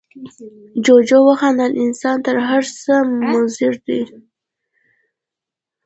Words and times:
جوجو 0.85 1.19
وخندل، 1.27 1.71
انسان 1.85 2.17
تر 2.25 2.35
هر 2.47 2.63
څه 2.81 2.95
مضر 3.31 3.73
دی. 3.85 4.01